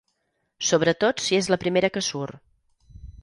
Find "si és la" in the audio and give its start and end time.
1.25-1.59